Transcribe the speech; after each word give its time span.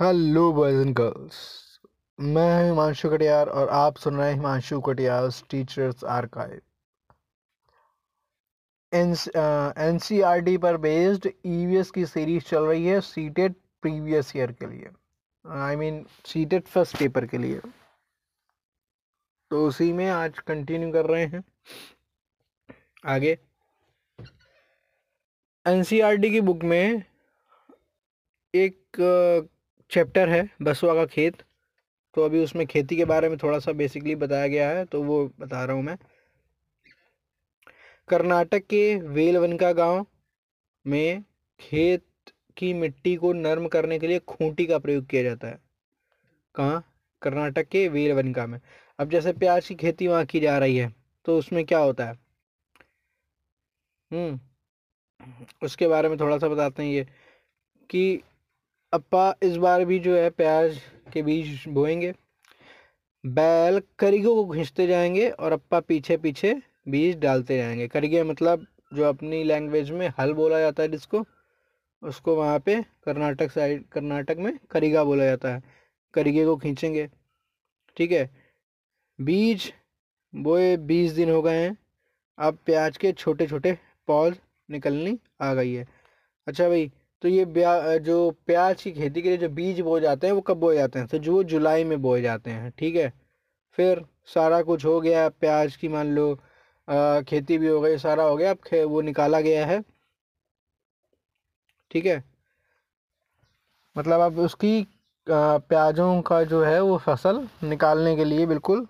Hello 0.00 0.52
boys 0.52 0.80
and 0.80 0.94
girls 0.94 1.38
मैं 2.18 2.64
हिमांशु 2.64 3.10
कटियार 3.10 3.48
और 3.48 3.68
आप 3.68 3.96
सुन 3.96 4.16
रहे 4.16 4.28
हैं 4.28 4.34
Himanshu 4.34 4.80
Katiyar 4.80 5.30
teachers 5.50 6.04
archive 6.04 6.60
N 8.92 9.98
C 9.98 10.20
R 10.20 10.40
T 10.40 10.56
पर 10.58 10.76
बेस्ड 10.76 11.28
ईवीएस 11.46 11.90
की 11.90 12.06
सीरीज़ 12.06 12.44
चल 12.44 12.62
रही 12.62 12.86
है 12.86 13.00
सीटेड 13.00 13.54
प्रीवियस 13.82 14.36
ईयर 14.36 14.52
के 14.52 14.66
लिए. 14.66 14.90
I 15.44 15.76
mean 15.76 16.06
CTET 16.26 16.66
first 16.66 16.98
paper 16.98 17.26
के 17.26 17.38
लिए. 17.38 17.60
तो 19.50 19.66
उसी 19.66 19.92
में 19.92 20.08
आज 20.10 20.38
कंटिन्यू 20.38 20.92
कर 20.92 21.06
रहे 21.06 21.26
हैं. 21.26 21.44
आगे। 23.04 23.36
एन 25.66 25.82
सी 25.82 26.00
आर 26.00 26.16
टी 26.16 26.30
की 26.30 26.40
बुक 26.40 26.62
में 26.64 27.02
एक 28.54 28.76
चैप्टर 29.90 30.28
है 30.28 30.48
बसवा 30.62 30.94
का 30.94 31.04
खेत। 31.06 31.42
तो 32.14 32.24
अभी 32.24 32.42
उसमें 32.44 32.66
खेती 32.66 32.96
के 32.96 33.04
बारे 33.04 33.28
में 33.28 33.36
थोड़ा 33.42 33.58
सा 33.58 33.72
बेसिकली 33.72 34.14
बताया 34.14 34.46
गया 34.46 34.68
है 34.70 34.84
तो 34.84 35.02
वो 35.02 35.24
बता 35.40 35.64
रहा 35.64 35.76
हूँ 35.76 35.82
मैं। 35.84 35.96
कर्नाटक 38.08 38.66
के 38.66 38.94
वेलवनका 39.10 39.72
गाँव 39.72 40.04
में 40.84 41.22
खेत 41.60 42.04
की 42.56 42.72
मिट्टी 42.74 43.14
को 43.16 43.32
नर्म 43.32 43.68
करने 43.68 43.98
के 43.98 44.06
लिए 44.06 44.18
खूंटी 44.18 44.66
का 44.66 44.78
प्रयोग 44.78 45.06
किया 45.06 45.22
जाता 45.22 45.48
है। 45.48 45.58
कहाँ? 46.54 46.84
कर्नाटक 47.22 47.68
के 47.68 47.86
वेलवनका 47.88 48.46
में। 48.46 48.60
अब 48.98 49.10
जैसे 49.10 49.32
प्याज 49.34 49.68
की 49.68 49.74
खेती 49.74 50.08
वहाँ 50.08 50.24
की 50.26 50.40
जा 50.40 50.58
रही 50.58 50.76
है 50.76 50.92
तो 51.26 51.38
उसमें 51.38 51.64
क्या 51.64 51.78
होता 51.78 52.04
है? 52.04 52.18
हम्म। 54.12 54.38
उसके 55.62 55.88
बारे 55.88 56.08
में 56.08 56.18
थोड़ा 56.20 56.38
सा 56.38 56.48
बताते 56.48 56.82
हैं 56.82 56.90
ये, 56.90 57.06
कि 57.90 58.20
अपा 58.92 59.34
इस 59.42 59.56
बार 59.56 59.84
भी 59.84 59.98
जो 59.98 60.16
है 60.16 60.30
प्याज 60.30 60.80
के 61.12 61.22
बीज 61.22 61.64
बोएँगे। 61.68 62.12
बैल 63.24 63.80
करीगों 63.98 64.34
को 64.36 64.52
खींचते 64.54 64.86
जाएँगे 64.86 65.28
और 65.30 65.52
अपा 65.52 65.80
पीछे 65.80 66.16
पीछे 66.16 66.54
बीज 66.88 67.18
डालते 67.18 67.56
जाएँगे। 67.56 67.88
करीगे 67.88 68.22
मतलब 68.22 68.66
जो 68.94 69.04
अपनी 69.04 69.42
लैंग्वेज 69.44 69.90
में 69.90 70.08
हल 70.18 70.32
बोला 70.32 70.58
जाता 70.60 70.82
है 70.82 70.88
जिसको, 70.88 71.24
उसको 72.02 72.34
वहाँ 72.36 72.58
पे 72.58 72.82
कर्नाटक 73.04 73.50
साइड 73.50 73.86
कर्नाटक 73.88 74.36
में 74.38 74.58
करीगा 74.70 75.04
बोला 75.04 75.24
जाता 75.24 75.54
है। 75.54 75.62
करीगे 76.14 76.44
को 76.44 76.56
खींचेंगे, 76.56 77.08
ठीक 77.96 78.12
है? 78.12 78.28
बीज, 79.18 79.72
बोए 80.34 80.76
बीस 80.76 81.12
दिन 81.12 81.30
हो 81.30 81.42
गए 81.42 81.62
हैं। 81.62 81.76
अब 82.38 82.58
प्याज 82.66 82.96
के 82.96 83.12
छोटे 83.12 83.46
छोटे 83.46 83.76
पौध 84.08 84.36
निकलनी 84.68 85.18
आ 85.42 85.52
गई 85.54 85.72
है। 85.72 85.86
अच्छा 86.46 86.68
भाई 86.68 86.90
तो 87.22 87.28
ये 87.28 87.44
जो 88.00 88.30
प्याज 88.46 88.82
की 88.82 88.92
खेती 88.92 89.22
के 89.22 89.28
लिए 89.28 89.38
जो 89.38 89.48
बीज 89.50 89.80
बोए 89.80 90.00
जाते 90.00 90.26
हैं 90.26 90.34
वो 90.34 90.40
कब 90.40 90.56
बोए 90.56 90.76
जाते 90.76 90.98
हैं? 90.98 91.08
तो 91.08 91.18
जो 91.18 91.42
जुलाई 91.44 91.84
में 91.84 92.00
बोए 92.02 92.22
जाते 92.22 92.50
हैं 92.50 92.72
ठीक 92.78 92.96
है? 92.96 93.12
फिर 93.78 94.04
सारा 94.34 94.60
कुछ 94.62 94.84
हो 94.84 95.00
गया 95.00 95.28
प्याज 95.30 95.76
की 95.76 95.88
मान 95.88 96.14
लो 96.14 96.32
आ, 96.88 97.20
खेती 97.20 97.58
भी 97.58 97.68
हो 97.68 97.80
गई 97.80 97.98
सारा 97.98 98.24
हो 98.24 98.36
गया 98.36 98.52
अब 98.52 98.90
वो 98.90 99.00
निकाला 99.02 99.40
गया 99.40 99.66
है। 99.66 99.80
ठीक 101.90 102.06
है? 102.06 102.22
मतलब 103.96 104.20
अब 104.20 104.38
उसकी 104.38 104.86
प्याज़ों 105.26 106.20
का 106.22 106.42
जो 106.44 106.62
है 106.64 106.80
वो 106.82 106.96
फ़सल 106.98 107.46
निकालने 107.64 108.14
के 108.16 108.24
लिए 108.24 108.46
बिल्कुल 108.46 108.86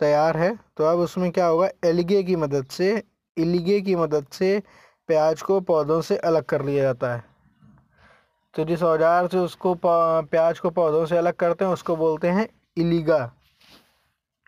तैयार 0.00 0.36
है। 0.36 0.54
तो 0.76 0.84
अब 0.84 0.98
उसमें 0.98 1.30
क्या 1.32 1.46
होगा 1.46 1.68
एलगे 1.84 2.22
की 2.22 2.36
मदद 2.36 2.66
से 2.70 2.92
इलिगे 3.36 3.80
की 3.80 3.96
मदद 3.96 4.26
से 4.32 4.62
प्याज 5.08 5.42
को 5.42 5.60
पौधों 5.60 6.00
से 6.00 6.16
अलग 6.16 6.44
कर 6.44 6.64
लिया 6.64 6.82
जाता 6.82 7.14
है। 7.14 7.24
तो 8.54 8.64
जिस 8.64 8.82
औज़ार 8.82 9.26
से 9.28 9.38
उसको 9.38 9.74
प्याज 9.84 10.58
को 10.58 10.70
पौधों 10.70 11.04
से 11.06 11.16
अलग 11.16 11.34
करते 11.34 11.64
हैं, 11.64 11.72
उसको 11.72 11.96
बोलते 11.96 12.28
हैं 12.28 12.48
इलीगा। 12.76 13.32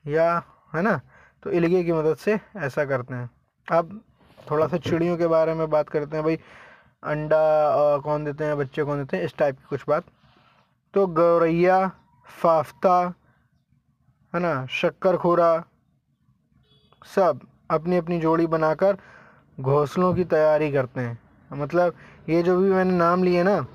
या, 0.05 0.43
है 0.75 0.83
ना? 0.83 1.01
तो 1.43 1.51
इलीगे 1.51 1.83
की 1.85 1.93
मदद 1.93 2.17
से 2.17 2.39
ऐसा 2.57 2.85
करते 2.85 3.15
हैं। 3.15 3.31
अब 3.69 4.01
थोड़ा 4.51 4.67
सा 4.67 4.77
चिड़ियों 4.79 5.17
के 5.17 5.27
बारे 5.27 5.55
में 5.55 5.69
बात 5.71 5.89
करते 5.89 6.17
हैं 6.17 6.25
भाई। 6.25 6.39
अंडा 7.03 7.99
कौन 8.05 8.25
देते 8.25 8.45
हैं, 8.45 8.57
बच्चे 8.59 8.85
कौन 8.85 8.99
देते 8.99 9.17
हैं, 9.17 9.25
इस 9.25 9.37
टाइप 9.37 9.59
की 9.59 9.67
कुछ 9.71 9.85
बात। 9.89 10.05
तो 10.95 11.07
गौरैया, 11.07 11.91
फाफ्ता, 12.29 12.97
है 14.33 14.41
ना? 14.41 14.67
शक्कर 14.71 15.17
खोरा 15.17 15.65
सब। 17.07 17.41
अपनी 17.71 17.97
अपनी 17.97 18.21
जोड़ी 18.21 18.47
बनाकर 18.47 18.97
घोंसलों 19.61 20.15
की 20.15 20.25
तैयारी 20.25 20.73
करते 20.73 21.01
हैं। 21.01 21.19
मतलब 21.53 21.95
ये 22.29 22.43
जो 22.43 22.59
भी 22.59 22.71
मैंने 22.71 22.93
नाम 22.93 23.23
लिए 23.23 23.43
ना, 23.43 23.67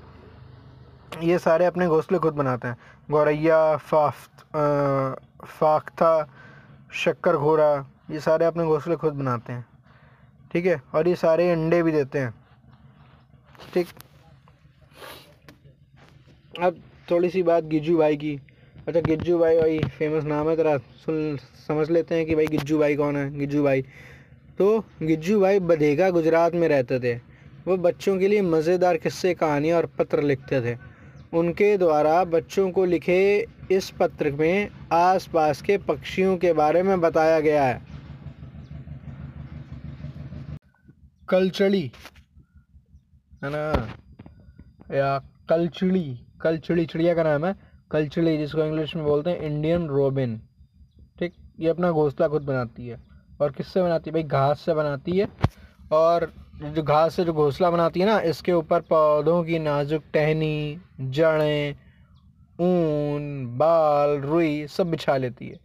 ये 1.22 1.38
सारे 1.38 1.64
अपने 1.64 1.86
घोंसले 1.86 2.18
खुद 2.18 2.34
बनाते 2.34 2.68
हैं। 2.68 2.76
गौरैया, 3.10 3.76
फाफ्त 3.76 4.30
फाख्ता 5.44 6.28
शक्कर 6.92 7.36
घोड़ा 7.36 7.86
ये 8.10 8.20
सारे 8.20 8.44
अपने 8.44 8.64
घोंसले 8.64 8.96
खुद 8.96 9.14
बनाते 9.14 9.52
हैं। 9.52 9.66
ठीक 10.52 10.66
है? 10.66 10.82
और 10.94 11.08
ये 11.08 11.14
सारे 11.14 11.50
अंडे 11.50 11.82
भी 11.82 11.92
देते 11.92 12.18
हैं। 12.18 12.34
ठीक? 13.74 13.88
अब 16.62 16.82
थोड़ी 17.10 17.30
सी 17.30 17.42
बात 17.42 17.64
गिजू 17.64 17.98
भाई 17.98 18.16
की। 18.16 18.40
अच्छा 18.88 19.00
गिज्जू 19.00 19.38
भाई 19.38 19.56
भाई 19.56 19.78
फ़ेमस 19.98 20.24
नाम 20.24 20.48
है 20.48 20.56
तेरा। 20.56 20.76
सुन, 20.78 21.36
समझ 21.68 21.90
लेते 21.90 22.14
हैं 22.14 22.26
कि 22.26 22.34
भाई 22.34 22.46
गिज्जू 22.46 22.78
भाई 22.78 22.96
कौन 22.96 23.16
है, 23.16 23.38
गिज्जू 23.38 23.62
भाई। 23.62 23.82
तो 24.58 24.84
गिज्जू 25.02 25.40
भाई 25.40 25.58
बधेगा 25.60 26.08
गुजरात 26.10 26.54
में 26.54 26.68
रहते 26.68 26.98
थे। 27.00 27.14
वो 27.66 27.76
बच्चों 27.76 28.18
के 28.18 28.28
लिए 28.28 28.42
मज़ेदार 28.42 28.96
किस्से, 28.96 29.34
कहानियाँ 29.34 29.76
और 29.78 29.86
पत्र 29.98 30.22
लिखते 30.22 30.60
थे। 30.60 30.76
उनके 31.32 31.76
द्वारा 31.78 32.24
बच्चों 32.24 32.70
को 32.70 32.84
लिखे 32.84 33.46
इस 33.70 33.90
पत्र 33.90 34.30
में 34.30 34.68
आसपास 34.92 35.62
के 35.62 35.78
पक्षियों 35.78 36.36
के 36.36 36.52
बारे 36.52 36.82
में 36.82 37.00
बताया 37.00 37.40
गया 37.40 37.64
है। 37.64 37.80
कलचड़ी 41.28 41.90
है 43.44 43.50
ना? 43.50 43.88
या 44.92 45.18
कलचड़ी 45.48 46.20
कलचड़ी 46.40 46.86
चिड़िया 46.86 47.14
का 47.14 47.22
नाम 47.22 47.44
है। 47.44 47.69
कलचड़ी 47.90 48.38
जिसको 48.38 48.64
इंग्लिश 48.64 48.96
में 48.96 49.04
बोलते 49.04 49.30
हैं 49.30 49.38
इंडियन 49.38 49.86
रोबिन 49.86 50.42
ठीक? 51.18 51.32
ये 51.60 51.68
अपना 51.68 51.90
घोंसला 51.90 52.28
खुद 52.28 52.42
बनाती 52.42 52.88
है। 52.88 53.00
और 53.40 53.52
किससे 53.52 53.82
बनाती 53.82 54.10
है? 54.10 54.14
भाई, 54.14 54.22
घास 54.22 54.60
से 54.60 54.74
बनाती 54.74 55.12
है। 55.12 55.28
और 55.92 56.32
जो 56.62 56.82
घास 56.82 57.14
से 57.14 57.24
जो 57.24 57.32
घोंसला 57.32 57.70
बनाती 57.70 58.00
है 58.00 58.06
ना, 58.06 58.20
इसके 58.20 58.52
ऊपर 58.52 58.80
पौधों 58.80 59.44
की 59.44 59.58
नाजुक 59.58 60.02
टहनी, 60.14 60.78
जड़ें, 61.00 61.74
ऊन, 62.60 63.44
बाल, 63.58 64.10
रुई 64.10 64.66
सब 64.66 64.90
बिछा 64.90 65.16
लेती 65.16 65.48
है। 65.48 65.60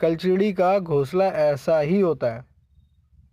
कलचिड़ी 0.00 0.52
का 0.52 0.78
घोंसला 0.78 1.24
ऐसा 1.24 1.78
ही 1.78 2.00
होता 2.00 2.26
है। 2.26 2.44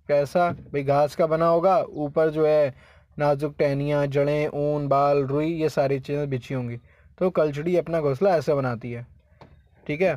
कैसा? 0.07 0.51
भाई, 0.51 0.83
घास 0.83 1.15
का 1.15 1.27
बना 1.27 1.47
होगा, 1.47 1.85
ऊपर 1.89 2.29
जो 2.29 2.47
है 2.47 2.75
नाजुक 3.19 3.55
टहनियाँ, 3.59 4.07
जड़ें, 4.07 4.47
ऊन, 4.47 4.87
बाल, 4.87 5.17
रुई, 5.17 5.53
ये 5.53 5.69
सारी 5.69 5.99
चीज़ें 5.99 6.29
बिछी 6.29 6.53
होंगी। 6.53 6.77
तो 7.19 7.29
कलचड़ी 7.29 7.77
अपना 7.77 8.01
घोंसला 8.01 8.35
ऐसे 8.35 8.53
बनाती 8.53 8.91
है। 8.91 9.07
ठीक 9.87 10.01
है? 10.01 10.15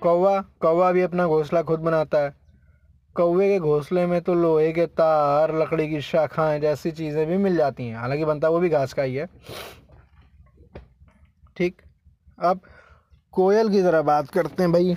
कौवा 0.00 0.40
कौवा 0.60 0.92
भी 0.92 1.02
अपना 1.02 1.26
घोंसला 1.26 1.62
खुद 1.62 1.80
बनाता 1.80 2.18
है। 2.18 2.34
कौवे 3.16 3.48
के 3.48 3.58
घोंसले 3.58 4.06
में 4.06 4.20
तो 4.20 4.34
लोहे 4.34 4.72
के 4.72 4.86
तार, 4.86 5.56
लकड़ी 5.58 5.88
की 5.88 6.00
शाखाएँ 6.00 6.60
जैसी 6.60 6.90
चीज़ें 6.90 7.26
भी 7.26 7.36
मिल 7.36 7.56
जाती 7.56 7.86
हैं। 7.86 7.96
हालाँकि 7.96 8.24
बनता 8.24 8.48
वो 8.48 8.60
भी 8.60 8.68
घास 8.68 8.92
का 8.92 9.02
ही 9.02 9.14
है। 9.14 9.26
ठीक? 11.56 11.82
अब 12.38 12.60
कोयल 13.32 13.68
की 13.68 13.80
ज़रा 13.80 14.02
बात 14.02 14.30
करते 14.30 14.62
हैं 14.62 14.72
भाई। 14.72 14.96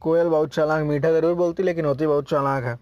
कोयल 0.00 0.28
बहुत 0.28 0.54
चालाक, 0.54 0.82
मीठा 0.82 1.12
ज़रूर 1.12 1.34
बोलती, 1.34 1.62
लेकिन 1.62 1.84
होती 1.84 2.06
बहुत 2.06 2.28
चालाक 2.30 2.64
है। 2.64 2.78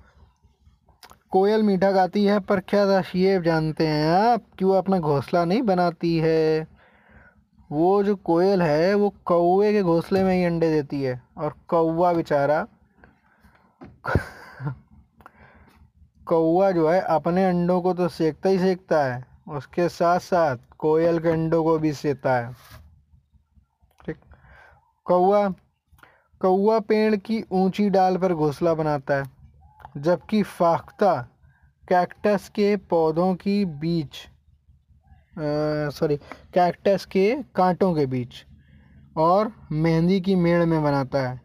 कोयल 1.30 1.62
मीठा 1.62 1.90
गाती 1.90 2.24
है, 2.24 2.40
पर 2.40 2.60
क्या 2.60 3.02
ये 3.16 3.40
जानते 3.42 3.86
हैं 3.86 4.08
आप 4.08 4.42
कि 4.58 4.64
वो 4.64 4.72
अपना 4.72 4.98
घोंसला 4.98 5.44
नहीं 5.44 5.62
बनाती 5.62 6.16
है? 6.18 6.75
वो 7.72 8.02
जो 8.02 8.14
कोयल 8.16 8.62
है, 8.62 8.94
वो 8.94 9.14
कौवे 9.24 9.72
के 9.72 9.82
घोंसले 9.82 10.22
में 10.24 10.34
ही 10.34 10.44
अंडे 10.44 10.70
देती 10.70 11.02
है। 11.02 11.20
और 11.38 11.54
कौवा 11.68 12.12
बेचारा 12.12 12.66
कौआ 16.26 16.70
जो 16.70 16.88
है, 16.90 17.00
अपने 17.00 17.44
अंडों 17.46 17.80
को 17.82 17.92
तो 17.94 18.08
सेकता 18.08 18.48
ही 18.48 18.58
सेकता 18.58 19.02
है। 19.04 19.24
उसके 19.48 19.88
साथ 19.88 20.18
साथ 20.18 20.56
कोयल 20.78 21.18
के 21.18 21.28
अंडों 21.28 21.62
को 21.64 21.78
भी 21.78 21.92
सेता 21.92 22.36
है। 22.36 22.52
ठीक। 24.06 24.16
कौआ 25.06 25.48
कौआ 26.40 26.78
पेड़ 26.80 27.16
की 27.16 27.44
ऊँची 27.52 27.88
डाल 27.90 28.16
पर 28.16 28.34
घोंसला 28.34 28.74
बनाता 28.74 29.14
है, 29.14 29.24
जबकि 29.96 30.42
फाख्ता 30.42 31.14
कैक्टस 31.88 32.48
के 32.48 32.76
पौधों 32.76 33.34
की 33.34 33.64
बीच 33.64 34.16
सॉरी 35.38 36.16
कैक्टस 36.54 37.04
के 37.04 37.34
कांटों 37.54 37.94
के 37.94 38.06
बीच 38.06 38.44
और 39.16 39.52
मेहंदी 39.72 40.20
की 40.20 40.34
मेड़ 40.34 40.64
में 40.64 40.82
बनाता 40.82 41.28
है। 41.28 41.40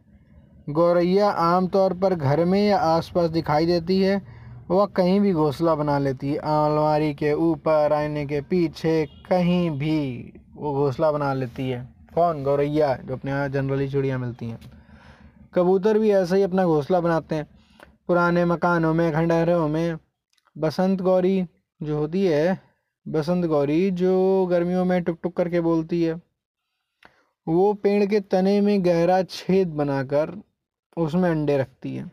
गौरैया 0.70 1.30
आमतौर 1.30 1.94
पर 1.94 2.16
घर 2.16 2.46
में 2.46 2.68
या 2.68 2.78
आसपास 2.78 3.30
दिखाई 3.30 3.66
देती 3.66 4.02
है, 4.02 4.22
वह 4.70 4.86
कहीं 4.86 5.20
भी 5.20 5.34
घोंसला 5.34 5.76
बना 5.76 5.98
लेती 6.00 6.32
है। 6.32 6.38
अलमारी 6.38 7.14
के 7.14 7.34
ऊपर, 7.34 7.94
आईने 7.94 8.26
के 8.26 8.42
पीछे 8.42 9.06
कहीं 9.30 9.70
भी 9.70 10.34
वो 10.56 10.74
घोंसला 10.74 11.12
बना 11.12 11.34
लेती 11.34 11.70
है। 11.70 11.88
कौन? 12.16 12.44
गौरैया 12.44 12.96
जो 12.96 13.14
अपने 13.14 13.32
यहाँ 13.32 13.50
जनरली 13.50 13.90
चिड़िया 13.90 14.18
मिलती 14.18 14.50
हैं। 14.50 14.60
कबूतर 15.54 16.00
भी 16.00 16.12
ऐसे 16.12 16.36
ही 16.36 16.44
अपना 16.44 16.66
घोंसला 16.66 17.00
बनाते 17.00 17.36
हैं। 17.36 17.48
पुराने 18.08 18.46
मकानों 18.46 18.94
में, 18.94 19.12
खंडहरों 19.14 19.68
में 19.68 19.98
बसंत 20.58 21.02
गौरी 21.02 21.46
जो 21.84 21.98
होती 21.98 22.26
है 22.26 22.71
बसंत 23.08 23.46
गौरी, 23.46 23.92
जो 23.92 24.46
गर्मियों 24.46 24.86
में 24.86 25.04
टुक 25.04 25.20
टुक 25.24 25.38
करके 25.38 25.62
बोलती 25.62 26.04
है। 26.04 26.22
वो 27.48 27.74
पेड़ 27.74 28.06
के 28.06 28.20
तने 28.20 28.62
में 28.62 28.86
गहरा 28.86 29.24
छेद 29.24 29.68
बनाकर 29.68 30.42
उसमें 30.98 31.30
अंडे 31.30 31.58
रखती 31.58 31.96
है। 31.96 32.12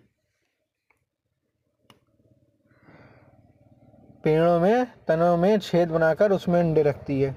पेड़ों 4.24 4.60
में, 4.60 4.86
तनों 5.08 5.36
में 5.36 5.58
छेद 5.58 5.88
बनाकर 5.88 6.32
उसमें 6.32 6.60
अंडे 6.60 6.82
रखती 6.82 7.20
है। 7.22 7.36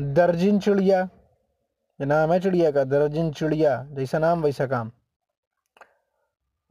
दर्जिन 0.00 0.58
चिड़िया 0.58 1.08
नाम 2.00 2.32
है 2.32 2.40
चिड़िया 2.40 2.70
का, 2.70 2.84
दर्जिन 2.84 3.32
चिड़िया, 3.32 3.88
जैसा 3.92 4.18
नाम 4.18 4.42
वैसा 4.42 4.66
काम। 4.66 4.90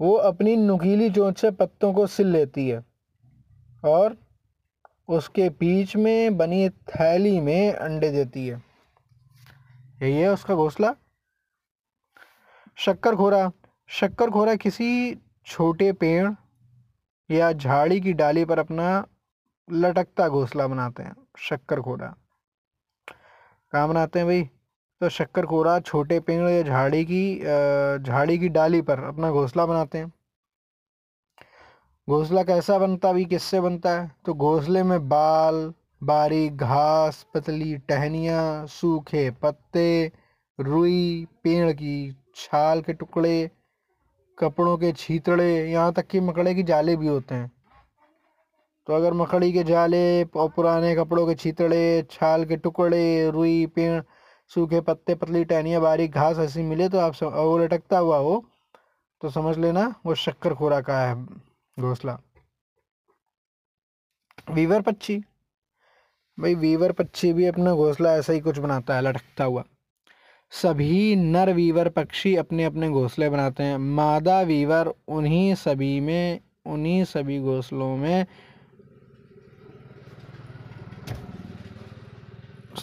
वो 0.02 0.14
अपनी 0.14 0.56
नुकीली 0.56 1.10
चोंच 1.10 1.40
से 1.40 1.52
पत्तों 1.52 1.94
को 1.94 2.08
सिल 2.08 2.28
लेती 2.28 2.70
है 2.70 2.86
और 3.86 4.27
उसके 5.10 5.50
बीच 5.50 5.96
में 5.96 6.38
बनी 6.38 6.70
थैली 6.70 7.40
में 7.42 7.74
अंडे 7.74 8.10
देती 8.12 8.48
है। 8.48 8.62
यही 10.02 10.14
है 10.14 10.30
उसका 10.30 10.56
घोंसला। 10.56 10.94
शक्कर 12.78 13.16
खोरा 13.16 13.50
शक्कर 13.90 14.30
खोरा 14.30 14.56
किसी 14.56 14.90
छोटे 15.46 15.92
पेड़ 15.94 16.32
या 17.30 17.52
झाड़ी 17.52 18.00
की 18.02 18.14
डाली 18.14 18.44
पर 18.46 18.60
अपना 18.60 19.06
लटकता 19.68 20.28
घोंसला 20.30 20.68
बनाते 20.68 21.04
हैं। 21.04 21.16
शक्कर 21.40 21.82
खोरा 21.82 22.14
कहाँ 23.74 23.88
बनाते 23.90 24.20
हैं 24.20 24.28
भाई? 24.28 24.44
तो 25.02 25.10
शक्कर 25.10 25.46
खोरा 25.46 25.80
छोटे 25.80 26.20
पेड़ 26.20 26.48
या 26.50 26.62
झाड़ी 26.64 27.04
की 27.06 28.04
झाड़ी 28.04 28.38
की 28.40 28.50
डाली 28.50 28.82
पर 28.82 29.04
अपना 29.04 29.32
घोंसला 29.32 29.66
बनाते 29.66 29.98
हैं। 29.98 30.12
घोंसला 32.08 32.42
कैसा 32.44 32.78
बनता? 32.80 33.12
भी 33.14 33.24
किससे 33.26 33.60
बनता 33.62 33.92
है? 33.92 34.12
तो 34.26 34.34
घोंसले 34.34 34.84
में 34.84 35.08
बाल 35.10 35.74
बारीक 36.04 36.58
घास 36.58 37.26
पतली 37.34 37.76
टहनियाँ 37.90 38.66
सूखे 38.70 39.30
पत्ते 39.42 40.12
रुई 40.60 41.28
पेड़ 41.44 41.72
की 41.72 42.12
छाल 42.36 42.82
के 42.82 42.94
टुकड़े 42.94 43.50
कपड़ों 44.38 44.78
के 44.78 44.92
छीतड़े 44.92 45.50
यहाँ 45.70 45.94
तक 45.94 46.08
कि 46.08 46.20
मकड़े 46.20 46.54
की 46.56 46.64
जाले 46.64 46.96
भी 46.96 47.08
होते 47.08 47.36
हैं। 47.36 47.52
तो 48.88 48.94
अगर 48.94 49.14
मकड़ी 49.14 49.52
के 49.54 49.64
जाले 49.64 50.24
और 50.24 50.50
पुराने 50.56 50.96
कपड़ों 50.96 51.26
के 51.28 51.36
छीतड़े 51.36 51.82
छाल 52.12 52.46
के 52.46 52.58
टुकड़े 52.58 53.30
रुई 53.32 53.66
पेड़ 53.76 54.02
सूखे 54.52 54.82
पत्ते 54.82 55.16
पतली 55.16 55.44
टहनियाँ 55.46 55.82
बारीक 55.82 56.12
घास 56.14 56.40
ऐसी 56.40 56.62
मिले 56.64 56.90
तो 56.90 57.00
आप 57.00 57.14
सम, 57.14 57.28
वो 57.28 57.58
लटकता 57.58 57.98
हुआ 57.98 58.18
हो 58.18 58.44
तो 59.22 59.30
समझ 59.30 59.58
लेना 59.58 59.94
वो 60.06 60.16
शक्कर 60.16 60.54
खोरा 60.54 60.82
का 60.82 61.00
है। 61.02 61.16
घोंसला। 61.80 62.18
वीवर 64.52 64.82
पक्षी। 64.82 65.18
भाई 66.40 66.56
वीवर 66.56 66.92
पक्षी 66.92 67.34
भी 67.34 67.46
अपना 67.46 67.74
घोंसला 67.74 68.14
ऐसा 68.14 68.34
ही 68.34 68.40
कुछ 68.40 68.58
बनाता 68.60 68.96
है, 68.96 69.02
लटकता 69.02 69.44
हुआ। 69.44 69.64
सभी 70.52 71.16
नर 71.16 71.54
वीवर 71.54 71.90
पक्षी 71.90 72.36
अपने 72.36 72.64
अपने 72.64 72.90
घोंसले 72.90 73.30
बनाते 73.30 73.64
हैं। 73.64 73.78
मादा 73.78 74.42
वीवर 74.42 74.94
उन्हीं 75.08 75.56
सभी 75.56 76.00
में, 76.00 76.40
उन्हीं 76.66 77.04
सभी 77.04 77.40
घोंसलों 77.40 77.98
में, 77.98 78.26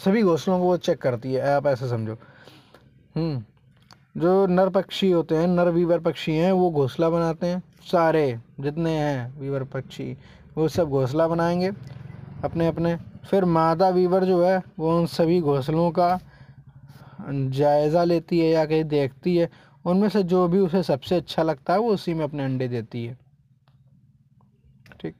सभी 0.05 0.23
घोंसलों 0.23 0.59
को 0.59 0.65
वो 0.65 0.77
चेक 0.77 0.97
करती 0.97 1.33
है। 1.33 1.41
आप 1.41 1.67
ऐसे 1.67 1.89
समझो। 1.89 2.13
हम्म 3.15 3.43
जो 4.17 4.47
नर 4.47 4.69
पक्षी 4.69 5.11
होते 5.11 5.35
हैं, 5.35 5.47
नर 5.47 5.69
वीवर 5.69 5.99
पक्षी 5.99 6.35
हैं, 6.35 6.51
वो 6.51 6.71
घोंसला 6.71 7.09
बनाते 7.09 7.47
हैं। 7.47 7.74
सारे 7.85 8.39
जितने 8.59 8.91
हैं 8.91 9.39
वीवर 9.39 9.63
पक्षी, 9.63 10.17
वो 10.57 10.67
सब 10.67 10.89
घोंसला 10.89 11.27
बनाएँगे 11.27 11.71
अपने 12.43 12.67
अपने। 12.67 12.95
फिर 13.29 13.45
मादा 13.45 13.89
वीवर 13.89 14.23
जो 14.23 14.43
है, 14.45 14.61
वो 14.79 14.97
उन 14.97 15.05
सभी 15.05 15.41
घोंसलों 15.41 15.91
का 15.91 16.19
जायज़ा 17.29 18.03
लेती 18.03 18.39
है 18.39 18.49
या 18.49 18.65
कहीं 18.65 18.83
देखती 18.83 19.37
है। 19.37 19.49
उनमें 19.85 20.09
से 20.09 20.23
जो 20.23 20.47
भी 20.47 20.59
उसे 20.59 20.83
सबसे 20.83 21.15
अच्छा 21.15 21.43
लगता 21.43 21.73
है, 21.73 21.79
वो 21.79 21.93
उसी 21.93 22.13
में 22.13 22.23
अपने 22.23 22.43
अंडे 22.43 22.67
देती 22.67 23.05
है। 23.05 23.17
ठीक। 25.01 25.15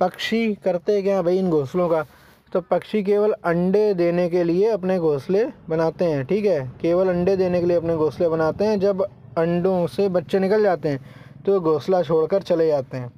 पक्षी 0.00 0.54
करते 0.54 1.02
क्या 1.02 1.22
भाई 1.22 1.38
इन 1.38 1.50
घोंसलों 1.50 1.88
का? 1.88 2.04
तो 2.52 2.60
पक्षी 2.60 3.02
केवल 3.02 3.32
अंडे 3.44 3.94
देने 3.94 4.28
के 4.28 4.44
लिए 4.44 4.70
अपने 4.70 4.98
घोंसले 4.98 5.44
बनाते 5.68 6.04
हैं, 6.04 6.24
ठीक 6.24 6.44
है? 6.44 6.72
केवल 6.80 7.08
अंडे 7.08 7.36
देने 7.36 7.60
के 7.60 7.66
लिए 7.66 7.76
अपने 7.76 7.96
घोंसले 7.96 8.28
बनाते 8.28 8.64
हैं, 8.64 8.80
जब 8.80 9.02
अंडों 9.38 9.86
से 9.86 10.08
बच्चे 10.08 10.38
निकल 10.38 10.62
जाते 10.62 10.88
हैं। 10.88 11.00
तो 11.48 11.60
घोंसला 11.60 12.02
छोड़कर 12.02 12.42
चले 12.42 12.66
जाते 12.66 12.96
हैं। 12.96 13.12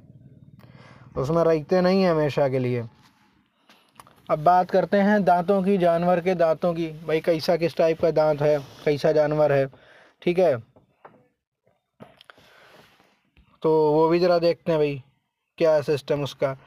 उसमें 1.17 1.43
रहते 1.43 1.81
नहीं 1.81 2.03
हैं 2.03 2.11
हमेशा 2.11 2.49
के 2.49 2.59
लिए। 2.59 2.87
अब 4.29 4.43
बात 4.43 4.71
करते 4.71 4.97
हैं 4.97 5.23
दांतों 5.23 5.63
की, 5.63 5.77
जानवर 5.77 6.19
के 6.19 6.35
दांतों 6.35 6.73
की। 6.73 6.87
भाई, 6.87 7.19
कैसा, 7.19 7.55
किस 7.55 7.77
टाइप 7.77 8.01
का 8.01 8.11
दांत 8.11 8.41
है? 8.41 8.59
कैसा 8.59 9.11
जानवर 9.11 9.51
है? 9.51 9.67
ठीक 10.21 10.39
है? 10.39 10.63
तो 13.61 13.91
वो 13.91 14.09
भी 14.09 14.19
ज़रा 14.19 14.39
देखते 14.39 14.71
हैं 14.71 14.79
भाई, 14.79 15.03
क्या 15.57 15.81
सिस्टम 15.81 16.23
उसका। 16.23 16.57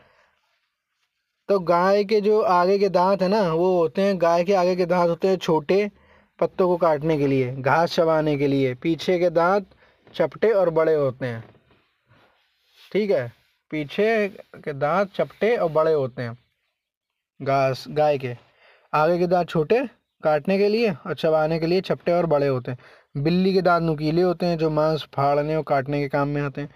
तो 1.48 1.58
गाय 1.58 2.04
के 2.04 2.20
जो 2.20 2.40
आगे 2.40 2.78
के 2.78 2.88
दांत 2.88 3.22
है 3.22 3.28
ना, 3.28 3.54
वो 3.54 3.78
होते 3.78 4.02
हैं, 4.02 4.20
गाय 4.20 4.44
के 4.44 4.54
आगे 4.54 4.76
के 4.76 4.86
दांत 4.86 5.10
होते 5.10 5.28
हैं 5.28 5.36
छोटे 5.36 5.90
पत्तों 6.38 6.68
को 6.68 6.76
काटने 6.76 7.18
के 7.18 7.26
लिए, 7.26 7.56
घास 7.56 7.94
चबाने 7.94 8.38
के 8.38 8.46
लिए। 8.46 8.74
पीछे 8.74 9.18
के 9.18 9.30
दांत 9.30 9.66
चपटे 10.14 10.50
और 10.50 10.70
बड़े 10.70 10.94
होते 10.94 11.26
हैं। 11.26 11.53
ठीक 12.94 13.10
है, 13.10 13.26
पीछे 13.70 14.28
के 14.56 14.72
दांत 14.72 15.10
चपटे 15.12 15.56
और 15.56 15.70
बड़े 15.70 15.92
होते 15.92 16.22
हैं, 16.22 16.36
घास, 17.40 17.84
गाय 17.88 18.18
के। 18.18 18.34
आगे 18.92 19.18
के 19.18 19.26
दांत 19.26 19.48
छोटे, 19.48 19.80
काटने 20.22 20.58
के 20.58 20.68
लिए 20.68 20.90
और 20.90 21.14
चबाने 21.14 21.58
के 21.58 21.66
लिए 21.66 21.80
चपटे 21.80 22.12
और 22.12 22.26
बड़े 22.26 22.46
होते 22.46 22.70
हैं। 22.70 23.22
बिल्ली 23.24 23.54
के 23.54 23.62
दांत 23.62 23.82
नुकीले 23.82 24.22
होते 24.22 24.46
हैं, 24.46 24.58
जो 24.58 24.70
मांस 24.70 25.06
फाड़ने 25.14 25.56
और 25.56 25.62
काटने 25.62 26.00
के 26.02 26.08
काम 26.08 26.28
में 26.28 26.40
आते 26.42 26.60
हैं। 26.60 26.74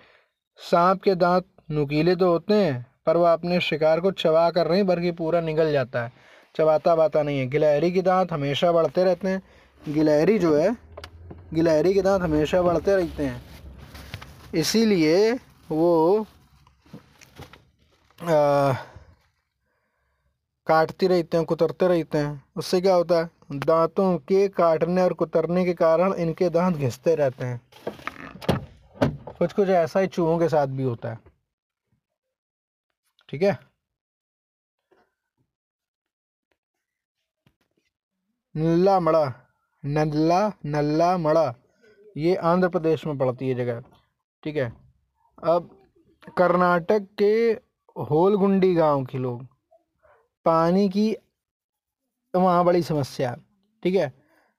सांप 0.59 1.03
के 1.03 1.15
दांत 1.15 1.45
नुकीले 1.71 2.17
तो 2.17 2.31
होते 2.31 2.55
हैं, 2.55 2.87
पर 3.07 3.17
वह 3.17 3.33
अपने 3.33 3.61
शिकार 3.61 4.01
को 4.01 4.11
चबा 4.13 4.51
कर 4.51 4.71
नहीं, 4.71 4.85
बल्कि 4.85 5.11
पूरा 5.13 5.41
निगल 5.41 5.73
जाता 5.73 6.05
है। 6.05 6.13
चबाता 6.55 6.95
बाता 6.97 7.23
नहीं 7.23 7.39
है। 7.39 7.47
गिलहरी 7.47 7.93
के 7.93 8.03
दांत 8.03 8.33
हमेशा 8.33 8.73
बढ़ते 8.73 9.05
रहते 9.05 9.29
हैं। 9.29 9.43
गिलहरी 9.83 10.39
जो 10.39 10.57
है, 10.57 10.77
गिलहरी 11.55 11.95
के 11.95 12.03
दांत 12.03 12.23
हमेशा 12.23 12.63
बढ़ते 12.63 12.97
रहते 12.97 13.23
हैं। 13.23 13.43
इसीलिए 14.55 15.39
वो 15.71 16.27
आ, 18.23 18.73
काटते 20.67 21.07
रहते 21.07 21.37
हैं 21.37 21.47
कुतरते 21.47 21.89
रहते 21.89 22.19
हैं। 22.19 22.45
उससे 22.57 22.81
क्या 22.81 22.95
होता 22.95 23.19
है? 23.19 23.31
दांतों 23.53 24.19
के 24.19 24.49
काटने 24.49 25.03
और 25.03 25.13
कुतरने 25.13 25.65
के 25.65 25.75
कारण 25.75 26.15
इनके 26.15 26.49
दांत 26.51 26.77
घिसते 26.77 27.15
रहते 27.15 27.45
हैं। 27.45 27.61
कुछ 29.39 29.53
कुछ 29.53 29.69
ऐसा 29.69 30.01
ही 30.01 30.07
चूहों 30.07 30.39
के 30.39 30.49
साथ 30.49 30.67
भी 30.67 30.83
होता 30.83 31.11
है। 31.11 31.19
ठीक 33.29 33.43
है? 33.43 33.59
नल्ला 38.57 39.01
मड़ा 39.01 39.25
नल्ला 39.85 40.53
नल्ला 40.67 41.17
मड़ा 41.19 41.55
ये 42.17 42.37
आंध्र 42.37 42.69
प्रदेश 42.69 43.07
में 43.07 43.19
पड़ती 43.19 43.49
है 43.49 43.55
जगह। 43.55 43.83
ठीक 44.43 44.57
है? 44.57 44.88
अब 45.39 45.71
कर्नाटक 46.39 47.07
के 47.19 47.35
होलगुंडी 48.03 48.75
गाँव 48.75 49.05
के 49.05 49.19
लोग, 49.19 49.43
पानी 50.47 50.89
की 50.89 51.17
वहाँ 52.35 52.65
बड़ी 52.65 52.83
समस्या, 52.83 53.35
ठीक 53.83 53.95
है? 53.95 54.09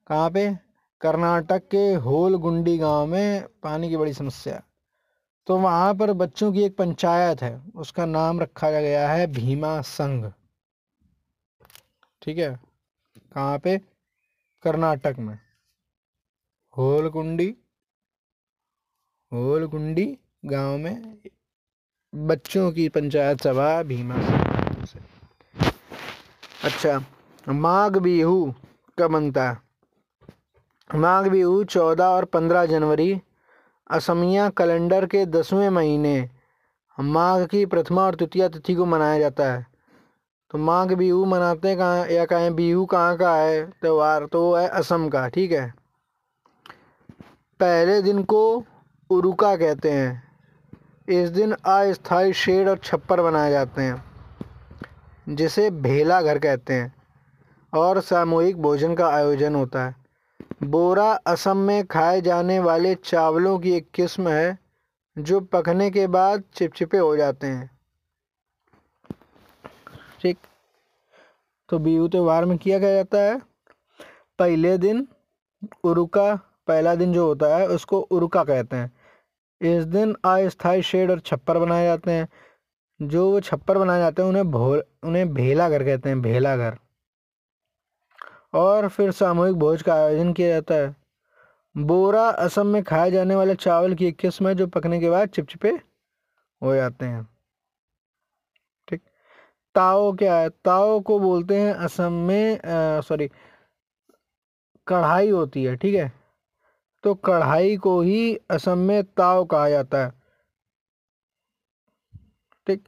कहाँ 0.07 0.29
पे? 0.29 0.49
कर्नाटक 1.01 1.67
के 1.67 1.93
होलगुंडी 1.95 2.77
गाँव 2.77 3.05
में 3.05 3.47
पानी 3.63 3.89
की 3.89 3.97
बड़ी 3.97 4.13
समस्या। 4.13 4.61
तो 5.47 5.57
वहाँ 5.57 5.93
पर 5.95 6.13
बच्चों 6.13 6.51
की 6.53 6.63
एक 6.63 6.77
पंचायत 6.77 7.41
है, 7.41 7.61
उसका 7.75 8.05
नाम 8.05 8.39
रखा 8.39 8.71
गया 8.71 9.11
है 9.11 9.27
भीमा 9.27 9.79
संघ, 9.81 10.31
ठीक 12.21 12.37
है? 12.37 12.59
कहाँ 13.33 13.59
पे? 13.59 13.77
कर्नाटक 14.63 15.15
में। 15.19 15.37
होलकुंडी 16.77 17.55
होलकुंडी 19.31 20.05
गाँव 20.43 20.77
में 20.77 21.17
बच्चों 22.13 22.71
की 22.71 22.87
पंचायत 22.89 23.41
सभा 23.41 23.81
भीमा 23.83 24.15
से। 24.85 24.99
अच्छा 26.63 26.99
माघ 27.47 27.97
बिहू 27.97 28.53
कब 28.99 29.11
बनता 29.11 29.49
है? 29.49 29.57
माघ 30.95 31.27
बिहू 31.27 31.63
चौदह 31.63 32.03
और 32.03 32.25
पंद्रह 32.25 32.65
जनवरी 32.65 33.21
असमिया 33.89 34.49
कैलेंडर 34.49 35.05
के 35.05 35.25
दसवें 35.25 35.69
महीने। 35.69 36.29
माघ 36.97 37.47
की 37.47 37.65
प्रथमा 37.65 38.05
और 38.05 38.15
तृतीय 38.15 38.47
तिथि 38.49 38.75
को 38.75 38.85
मनाया 38.85 39.19
जाता 39.19 39.51
है। 39.53 39.65
तो 40.51 40.57
माघ 40.57 40.93
बिहू 40.93 41.25
मनाते 41.25 41.67
हैं 41.67 41.77
कहाँ 41.77 42.07
या 42.07 42.25
कहें 42.25 42.55
बिहू 42.55 42.85
कहाँ 42.85 43.17
का 43.17 43.35
है 43.35 43.65
त्यौहार 43.71 44.25
तो 44.25 44.43
वो 44.43 44.55
है 44.55 44.67
असम 44.69 45.09
का 45.09 45.27
ठीक 45.27 45.51
है? 45.51 45.73
पहले 47.59 48.01
दिन 48.01 48.23
को 48.23 48.65
उरुका 49.09 49.55
कहते 49.55 49.91
हैं। 49.91 50.28
इस 51.09 51.29
दिन 51.29 51.51
अस्थाई 51.51 52.33
शेड 52.33 52.67
और 52.69 52.77
छप्पर 52.77 53.21
बनाए 53.21 53.51
जाते 53.51 53.81
हैं, 53.81 54.03
जिसे 55.29 55.69
भेला 55.71 56.21
घर 56.21 56.39
कहते 56.39 56.73
हैं, 56.73 56.93
और 57.73 57.99
सामूहिक 58.01 58.61
भोजन 58.61 58.95
का 58.95 59.07
आयोजन 59.07 59.55
होता 59.55 59.85
है। 59.85 59.95
बोरा 60.63 61.11
असम 61.27 61.57
में 61.57 61.85
खाए 61.85 62.21
जाने 62.21 62.59
वाले 62.59 62.93
चावलों 62.95 63.57
की 63.59 63.71
एक 63.71 63.89
किस्म 63.93 64.29
है, 64.29 64.57
जो 65.17 65.39
पकने 65.39 65.89
के 65.91 66.05
बाद 66.07 66.43
चिपचिपे 66.53 66.97
हो 66.97 67.15
जाते 67.17 67.47
हैं। 67.47 67.69
ठीक 70.21 70.37
तो 71.69 71.79
बिहू 71.79 72.07
त्यौहार 72.07 72.45
में 72.45 72.57
किया 72.57 72.79
क्या 72.79 72.93
जाता 72.93 73.17
है। 73.17 73.39
पहले 74.39 74.77
दिन 74.77 75.07
उरुका, 75.83 76.35
पहला 76.67 76.95
दिन 76.95 77.13
जो 77.13 77.25
होता 77.25 77.55
है, 77.57 77.67
उसको 77.67 77.99
उरुका 78.01 78.43
कहते 78.43 78.75
हैं। 78.75 78.91
इस 79.61 79.83
दिन 79.85 80.15
अस्थायी 80.25 80.81
शेड 80.81 81.11
और 81.11 81.19
छप्पर 81.19 81.57
बनाए 81.57 81.85
जाते 81.85 82.11
हैं। 82.11 82.27
जो 83.01 83.29
वो 83.31 83.39
छप्पर 83.39 83.77
बनाए 83.77 83.99
जाते 83.99 84.21
हैं, 84.21 84.29
उन्हें 84.29 84.51
भो 84.51 84.75
उन्हें 85.03 85.33
भेला 85.33 85.69
घर 85.69 85.83
कहते 85.83 86.09
हैं, 86.09 86.21
भेला 86.21 86.55
घर। 86.57 86.77
और 88.53 88.87
फिर 88.87 89.11
सामूहिक 89.11 89.55
भोज 89.55 89.81
का 89.81 89.93
आयोजन 89.95 90.33
किया 90.33 90.49
जाता 90.49 90.75
है। 90.75 90.95
बोरा 91.75 92.27
असम 92.29 92.67
में 92.67 92.83
खाए 92.83 93.11
जाने 93.11 93.35
वाले 93.35 93.55
चावल 93.55 93.93
की 93.95 94.05
एक 94.07 94.17
किस्म 94.17 94.47
है 94.47 94.55
जो 94.55 94.67
पकने 94.67 94.99
के 94.99 95.09
बाद 95.09 95.29
चिपचिपे 95.29 95.69
हो 96.61 96.75
जाते 96.75 97.05
हैं। 97.05 97.27
ठीक। 98.87 99.01
ताओ 99.75 100.11
क्या 100.13 100.37
है? 100.37 100.49
ताओ 100.49 100.99
को 100.99 101.19
बोलते 101.19 101.59
हैं 101.61 101.73
असम 101.73 102.13
में 102.27 102.59
सॉरी 103.01 103.29
कढ़ाई 104.87 105.29
होती 105.29 105.63
है, 105.63 105.75
ठीक 105.75 105.95
है? 105.95 106.18
तो 107.03 107.13
कढ़ाई 107.15 107.77
को 107.77 107.99
ही 108.01 108.35
असम 108.51 108.77
में 108.77 109.03
ताव 109.03 109.45
कहा 109.45 109.69
जाता 109.69 110.05
है। 110.05 110.11
ठीक? 112.67 112.83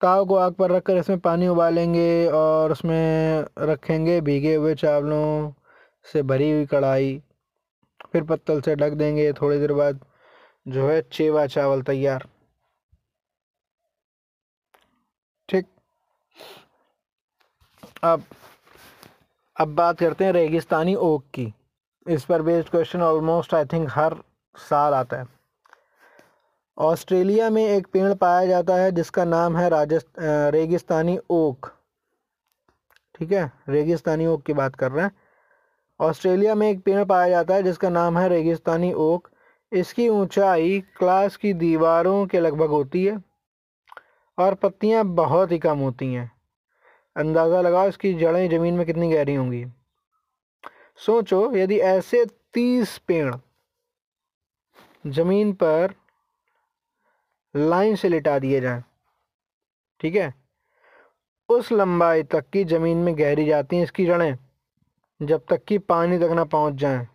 ताव 0.00 0.24
को 0.26 0.34
आग 0.36 0.54
पर 0.54 0.70
रखकर 0.70 0.96
इसमें 0.96 1.18
पानी 1.18 1.46
उबालेंगे 1.48 2.26
और 2.28 2.72
उसमें 2.72 3.44
रखेंगे 3.58 4.20
भीगे 4.20 4.54
हुए 4.54 4.74
चावलों 4.74 5.52
से 6.12 6.22
भरी 6.22 6.50
हुई 6.50 6.66
कढ़ाई। 6.66 7.22
फिर 8.12 8.24
पत्तल 8.24 8.60
से 8.60 8.74
ढक 8.76 8.92
देंगे 8.92 9.32
थोड़ी 9.32 9.58
देर 9.58 9.72
बाद, 9.72 10.04
जो 10.68 10.88
है 10.88 11.00
चेवा 11.02 11.46
चावल 11.46 11.82
तैयार। 11.82 12.28
ठीक? 15.48 15.66
अब 18.02 18.24
अब 19.56 19.74
बात 19.74 19.98
करते 19.98 20.24
हैं 20.24 20.32
रेगिस्तानी 20.32 20.94
ओक 20.94 21.24
की। 21.34 21.52
इस 22.06 22.24
पर 22.24 22.42
based 22.42 22.68
question 22.68 23.02
almost 23.02 23.54
I 23.54 23.64
think 23.64 23.88
हर 23.90 24.14
साल 24.54 24.94
आता 24.94 25.16
है। 25.16 25.26
ऑस्ट्रेलिया 26.78 27.50
में 27.50 27.64
एक 27.64 27.86
पेड़ 27.86 28.12
पाया 28.14 28.46
जाता 28.46 28.74
है, 28.76 28.90
जिसका 28.92 29.24
नाम 29.24 29.56
है 29.56 29.68
राजस्थान 29.68 30.50
रेगिस्तानी 30.52 31.18
ओक। 31.30 31.66
ठीक 33.14 33.32
है? 33.32 33.52
रेगिस्तानी 33.68 34.26
ओक 34.26 34.42
की 34.42 34.52
बात 34.52 34.76
कर 34.76 34.92
रहे 34.92 35.04
हैं। 35.04 35.12
ऑस्ट्रेलिया 36.00 36.54
में 36.54 36.68
एक 36.70 36.82
पेड़ 36.82 37.04
पाया 37.04 37.28
जाता 37.28 37.54
है, 37.54 37.62
जिसका 37.62 37.88
नाम 37.88 38.18
है 38.18 38.28
रेगिस्तानी 38.28 38.92
ओक। 38.92 39.28
इसकी 39.72 40.08
ऊंचाई 40.08 40.80
क्लास 40.98 41.36
की 41.36 41.52
दीवारों 41.52 42.26
के 42.26 42.40
लगभग 42.40 42.68
होती 42.68 43.04
है 43.04 43.16
और 44.38 44.54
पत्तियाँ 44.54 45.04
बहुत 45.04 45.52
ही 45.52 45.58
कम 45.58 45.78
होती 45.78 46.12
हैं। 46.12 46.30
अंदाज़ा 47.16 47.60
लगाओ, 47.60 47.88
इसकी 47.88 48.14
जड़ें 48.14 48.48
ज़मीन 48.50 48.74
में 48.74 48.86
कितनी 48.86 49.12
गहरी 49.12 49.34
होंगी? 49.34 49.64
सोचो, 50.98 51.50
यदि 51.56 51.78
ऐसे 51.78 52.24
तीस 52.54 52.96
पेड़ 52.98 53.34
ज़मीन 55.04 55.52
पर 55.54 55.94
लाइन 57.54 57.96
से 57.96 58.08
लिटा 58.08 58.38
दिए 58.38 58.60
जाएँ, 58.60 58.82
ठीक 60.00 60.14
है? 60.14 60.32
उस 61.48 61.72
लंबाई 61.72 62.22
तक 62.24 62.48
की 62.52 62.64
ज़मीन 62.64 62.98
में 62.98 63.18
गहरी 63.18 63.44
जाती 63.46 63.76
हैं 63.76 63.84
इसकी 63.84 64.06
जड़ें, 64.06 64.36
जब 65.20 65.44
तक 65.48 65.64
कि 65.64 65.78
पानी 65.80 66.18
तक 66.18 66.30
ना 66.34 66.44
पहुँच 66.46 66.74
जाएँ। 66.74 67.06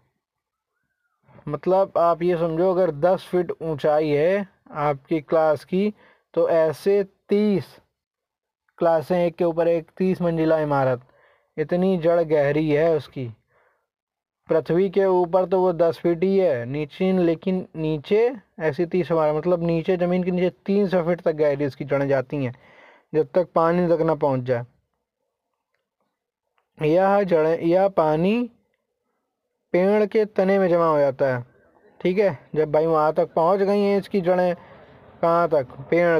मतलब 1.47 1.97
आप 1.97 2.21
ये 2.21 2.37
समझो, 2.37 2.71
अगर 2.71 2.91
दस 2.91 3.27
फीट 3.31 3.51
ऊंचाई 3.51 4.09
है 4.09 4.47
आपकी 4.71 5.21
क्लास 5.21 5.63
की 5.65 5.93
तो 6.33 6.47
ऐसे 6.49 7.03
तीस 7.29 7.75
क्लासें, 8.79 9.17
एक 9.17 9.35
के 9.35 9.45
ऊपर 9.45 9.67
एक 9.67 9.89
तीस 9.97 10.21
मंजिला 10.21 10.59
इमारत, 10.59 11.01
इतनी 11.57 11.97
जड़ 11.97 12.21
गहरी 12.21 12.69
है 12.69 12.95
उसकी। 12.95 13.31
पृथ्वी 14.49 14.89
के 14.89 15.05
ऊपर 15.05 15.45
तो 15.45 15.59
वो 15.61 15.71
दस 15.73 15.97
फीट 15.97 16.23
ही 16.23 16.37
है, 16.37 16.65
नीचे, 16.65 17.11
लेकिन 17.13 17.65
नीचे 17.75 18.31
ऐसी 18.59 18.85
तीस 18.85 19.11
हमारा 19.11 19.33
मतलब 19.33 19.63
नीचे, 19.63 19.97
ज़मीन 19.97 20.23
के 20.23 20.31
नीचे 20.31 20.49
तीन 20.65 20.87
सौ 20.89 21.03
फीट 21.03 21.21
तक 21.21 21.35
गहरी 21.35 21.65
इसकी 21.65 21.85
जड़ें 21.85 22.07
जाती 22.07 22.43
हैं, 22.45 22.53
जब 23.13 23.27
तक 23.35 23.47
पानी 23.55 23.87
तक 23.87 24.01
ना 24.01 24.15
पहुँच 24.15 24.43
जाए। 24.43 24.65
यह 26.77 27.21
जड़ें, 27.23 27.59
यह 27.59 27.87
पानी 27.89 28.49
पेड़ 29.73 30.05
के 30.05 30.25
तने 30.25 30.57
में 30.59 30.67
जमा 30.69 30.87
हो 30.87 30.99
जाता 30.99 31.35
है, 31.35 31.43
ठीक 32.01 32.17
है? 32.17 32.37
जब 32.55 32.71
भाई 32.71 32.85
वहाँ 32.85 33.13
तक 33.13 33.33
पहुँच 33.33 33.59
गई 33.59 33.79
हैं 33.79 33.97
इसकी 33.99 34.21
जड़ें, 34.21 34.55
कहाँ 35.21 35.47
तक? 35.49 35.67
पेड़ 35.89 36.19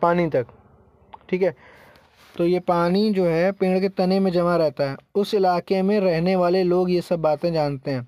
पानी 0.00 0.28
तक, 0.30 0.46
ठीक 1.28 1.42
है? 1.42 1.54
तो 2.38 2.46
ये 2.46 2.58
पानी 2.60 3.10
जो 3.10 3.24
है 3.26 3.50
पेड़ 3.52 3.78
के 3.80 3.88
तने 3.88 4.18
में 4.20 4.30
जमा 4.32 4.56
रहता 4.56 4.84
है। 4.90 4.96
उस 5.14 5.32
इलाके 5.34 5.80
में 5.82 5.98
रहने 6.00 6.34
वाले 6.36 6.62
लोग 6.62 6.90
ये 6.90 7.00
सब 7.00 7.20
बातें 7.20 7.52
जानते 7.52 7.90
हैं। 7.90 8.06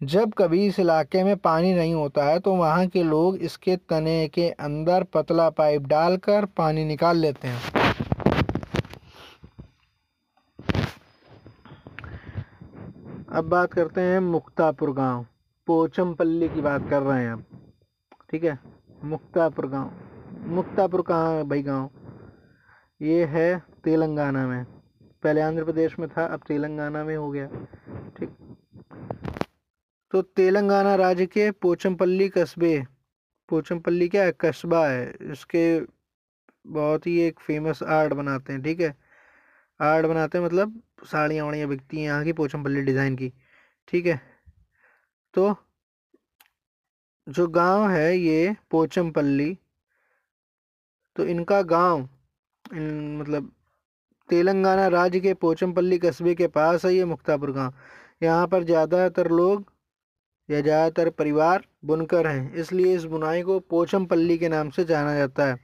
जब 0.00 0.32
कभी 0.38 0.66
इस 0.66 0.78
इलाके 0.78 1.22
में 1.24 1.36
पानी 1.36 1.72
नहीं 1.74 1.94
होता 1.94 2.24
है 2.24 2.38
तो 2.40 2.54
वहाँ 2.54 2.86
के 2.86 3.02
लोग 3.02 3.36
इसके 3.38 3.76
तने 3.88 4.26
के 4.28 4.48
अंदर 4.50 5.02
पतला 5.14 5.48
पाइप 5.50 5.86
डालकर 5.86 6.44
पानी 6.56 6.84
निकाल 6.84 7.16
लेते 7.16 7.48
हैं। 7.48 7.60
अब 13.28 13.48
बात 13.48 13.72
करते 13.72 14.00
हैं 14.00 14.20
मुक्तापुर 14.20 14.92
गाँव। 14.92 15.26
पोचमपल्ली 15.68 16.48
की 16.48 16.60
बात 16.60 16.88
कर 16.90 17.02
रहे 17.02 17.22
हैं 17.22 17.32
अब 17.32 17.44
ठीक 18.30 18.44
है? 18.44 18.58
मुक्तापुर 19.04 19.66
गाँव। 19.66 19.90
मुक्तापुर 20.54 21.02
कहाँ 21.02 21.34
है 21.34 21.42
भाई 21.44 21.62
गाँव? 21.62 21.90
ये 23.04 23.24
है 23.24 23.62
तेलंगाना 23.84 24.46
में। 24.46 24.64
पहले 25.22 25.40
आंध्र 25.40 25.64
प्रदेश 25.64 25.98
में 25.98 26.08
था, 26.08 26.24
अब 26.26 26.42
तेलंगाना 26.48 27.04
में 27.04 27.16
हो 27.16 27.30
गया। 27.30 27.46
ठीक। 28.18 28.36
तो 30.12 30.22
तेलंगाना 30.22 30.94
राज्य 30.94 31.26
के 31.26 31.50
पोचमपल्ली 31.50 32.28
कस्बे, 32.28 32.84
पोचमपल्ली 33.48 34.08
क्या 34.08 34.24
है? 34.24 34.32
कस्बा 34.40 34.86
है। 34.88 35.12
इसके 35.32 35.64
बहुत 36.66 37.06
ही 37.06 37.18
एक 37.20 37.40
फ़ेमस 37.40 37.82
आर्ट 37.82 38.12
बनाते 38.12 38.52
हैं, 38.52 38.62
ठीक 38.62 38.80
है? 38.80 38.94
आर्ट 39.80 40.06
बनाते 40.06 40.38
हैं 40.38 40.44
मतलब 40.44 40.80
साड़ियाँ 41.04 41.44
वाड़ियाँ 41.44 41.68
बिकती 41.68 41.96
हैं 41.96 42.04
यहाँ 42.04 42.24
की 42.24 42.32
पोचमपल्ली 42.32 42.82
डिज़ाइन 42.82 43.16
की, 43.16 43.32
ठीक 43.88 44.06
है? 44.06 44.20
तो 45.34 45.54
जो 47.28 47.46
गाँव 47.48 47.88
है 47.90 48.16
ये 48.16 48.56
पोचमपल्ली 48.70 49.58
तो 51.16 51.24
इनका 51.26 51.62
गाँव 51.62 52.08
मतलब 52.74 53.50
तेलंगाना 54.28 54.86
राज्य 54.88 55.20
के 55.20 55.34
पोचमपल्ली 55.36 55.98
कस्बे 55.98 56.34
के 56.34 56.46
पास 56.48 56.84
है 56.84 56.94
ये 56.94 57.04
मुक्तापुर 57.04 57.52
गाँव। 57.52 57.72
यहाँ 58.22 58.46
पर 58.46 58.64
ज़्यादातर 58.64 59.30
लोग 59.30 59.64
या 60.48 60.60
ज़्यादातर 60.60 61.10
परिवार 61.10 61.64
बुनकर 61.84 62.26
हैं, 62.26 62.54
इसलिए 62.54 62.94
इस 62.96 63.04
बुनाई 63.06 63.42
को 63.42 63.58
पोचमपल्ली 63.60 64.38
के 64.38 64.48
नाम 64.48 64.70
से 64.70 64.84
जाना 64.84 65.14
जाता 65.14 65.46
है। 65.46 65.56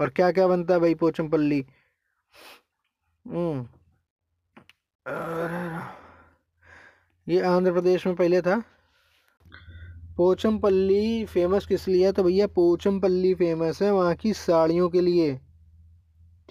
और 0.00 0.08
क्या 0.10 0.30
क्या 0.32 0.46
बनता 0.48 0.74
है 0.74 0.80
भाई 0.80 0.94
पोचमपल्ली? 0.94 1.64
हम्म। 3.26 3.66
ये 7.26 7.40
आंध्र 7.42 7.72
प्रदेश 7.72 8.06
में 8.06 8.14
पहले 8.16 8.40
था। 8.42 8.62
पोचमपल्ली 10.16 11.24
फ़ेमस 11.24 11.66
किस 11.66 11.86
लिए 11.88 12.06
है? 12.06 12.12
तो 12.12 12.22
भैया, 12.22 12.46
पोचमपल्ली 12.48 13.34
फ़ेमस 13.34 13.82
है 13.82 13.90
वहाँ 13.92 14.14
की 14.14 14.32
साड़ियों 14.34 14.88
के 14.90 15.00
लिए। 15.00 15.32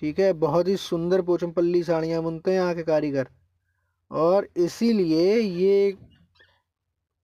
ठीक 0.03 0.19
है? 0.19 0.31
बहुत 0.33 0.67
ही 0.67 0.75
सुंदर 0.77 1.21
पोचमपल्ली 1.21 1.83
साड़ियाँ 1.83 2.21
बुनते 2.23 2.51
हैं 2.51 2.57
यहाँ 2.57 2.73
के 2.75 2.83
कारीगर। 2.83 3.27
और 4.11 4.47
इसीलिए 4.57 5.35
ये 5.35 5.95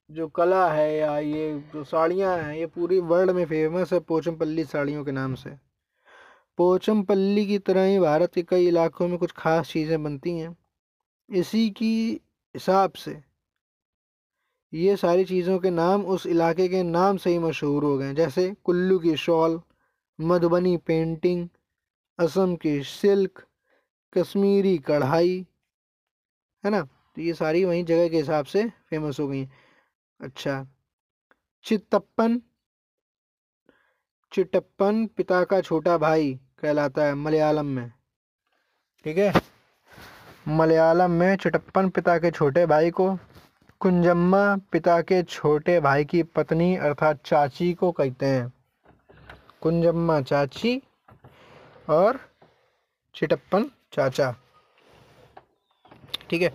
जो 0.09 0.27
कला 0.27 0.71
है 0.71 0.95
या 0.97 1.17
ये 1.19 1.51
जो 1.73 1.83
साड़ियाँ 1.83 2.37
हैं, 2.37 2.55
ये 2.55 2.65
पूरी 2.65 2.99
वर्ल्ड 2.99 3.31
में 3.31 3.45
फ़ेमस 3.45 3.93
है 3.93 3.99
पोचमपल्ली 3.99 4.63
साड़ियों 4.63 5.03
के 5.05 5.11
नाम 5.11 5.35
से। 5.35 5.49
पोचमपल्ली 6.57 7.45
की 7.45 7.59
तरह 7.59 7.85
ही 7.85 7.99
भारत 7.99 8.33
के 8.33 8.43
कई 8.43 8.67
इलाकों 8.67 9.07
में 9.07 9.17
कुछ 9.17 9.31
खास 9.37 9.71
चीज़ें 9.71 10.01
बनती 10.03 10.37
हैं। 10.37 10.55
इसी 11.29 11.69
की 11.69 11.93
हिसाब 12.55 12.93
से 12.93 13.19
ये 14.73 14.95
सारी 14.95 15.25
चीज़ों 15.25 15.59
के 15.59 15.69
नाम 15.69 16.05
उस 16.05 16.27
इलाके 16.27 16.67
के 16.67 16.83
नाम 16.83 17.17
से 17.17 17.29
ही 17.29 17.39
मशहूर 17.39 17.83
हो 17.83 17.97
गए 17.97 18.13
जैसे 18.13 18.53
कुल्लू 18.63 18.99
की 18.99 19.15
शॉल, 19.17 19.61
मधुबनी 20.19 20.77
पेंटिंग 20.77 21.47
असम 22.19 22.55
की 22.55 22.83
सिल्क, 22.83 23.43
कश्मीरी 24.17 24.77
कढ़ाई, 24.77 25.47
है 26.65 26.71
ना? 26.71 26.81
तो 26.81 27.21
ये 27.21 27.33
सारी 27.33 27.65
वहीं 27.65 27.85
जगह 27.85 28.09
के 28.09 28.17
हिसाब 28.17 28.45
से 28.45 28.69
फ़ेमस 28.69 29.19
हो 29.19 29.27
गई 29.27 29.47
अच्छा। 30.21 30.67
चित्तप्पन। 31.63 32.41
चिटप्पन 34.31 35.05
पिता 35.05 35.43
का 35.43 35.61
छोटा 35.61 35.97
भाई 35.97 36.39
कहलाता 36.61 37.03
है 37.03 37.13
मलयालम 37.15 37.65
में। 37.65 37.91
ठीक 39.03 39.17
है? 39.17 39.33
मलयालम 40.47 41.11
में 41.11 41.35
चिटप्पन 41.35 41.89
पिता 41.89 42.17
के 42.17 42.31
छोटे 42.31 42.65
भाई 42.65 42.91
को, 42.91 43.17
कुंजम्मा 43.79 44.57
पिता 44.71 45.01
के 45.01 45.23
छोटे 45.23 45.79
भाई 45.79 46.05
की 46.05 46.23
पत्नी 46.23 46.75
अर्थात 46.75 47.23
चाची 47.25 47.73
को 47.73 47.91
कहते 47.91 48.25
हैं। 48.25 48.53
कुंजम्मा 49.61 50.21
चाची 50.21 50.81
और 51.89 52.19
चिटप्पन 53.15 53.65
चाचा। 53.93 54.31
ठीक 56.29 56.41
है 56.41 56.51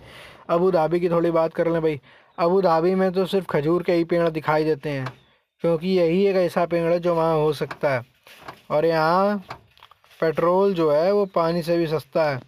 अबू 0.49 0.71
धाबी 0.71 0.99
की 0.99 1.09
थोड़ी 1.09 1.31
बात 1.31 1.53
कर 1.53 1.67
लें 1.67 1.81
भाई। 1.81 1.99
अबू 2.37 2.61
धाबी 2.61 2.93
में 2.95 3.11
तो 3.13 3.25
सिर्फ़ 3.25 3.47
खजूर 3.49 3.83
के 3.83 3.93
ही 3.93 4.03
पेड़ 4.03 4.29
दिखाई 4.29 4.63
देते 4.63 4.89
हैं 4.89 5.05
क्योंकि 5.63 5.87
यही 5.89 6.25
एक 6.27 6.35
ऐसा 6.35 6.65
पेड़ 6.65 6.91
है 6.91 6.99
जो 6.99 7.15
वहाँ 7.15 7.35
हो 7.35 7.51
सकता 7.53 7.93
है। 7.93 8.03
और 8.71 8.85
यहाँ 8.85 9.37
पेट्रोल 10.21 10.73
जो 10.73 10.91
है 10.91 11.11
वो 11.11 11.25
पानी 11.35 11.61
से 11.63 11.77
भी 11.77 11.87
सस्ता 11.87 12.29
है। 12.29 12.39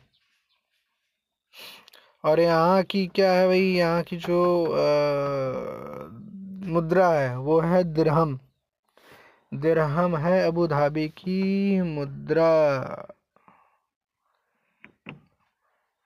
और 2.24 2.40
यहाँ 2.40 2.84
की 2.84 3.06
क्या 3.08 3.32
है 3.32 3.48
भाई 3.48 3.62
यहाँ 3.62 4.02
की 4.04 4.18
जो 4.18 4.64
आ, 4.66 4.78
मुद्रा 6.74 7.10
है 7.10 7.38
वो 7.38 7.60
है 7.62 7.84
दिरहम। 7.94 8.40
दिरहम 9.54 10.18
है 10.18 10.48
अबू 10.48 10.68
धाबी 10.68 11.08
की 11.08 11.82
मुद्रा। 11.82 13.08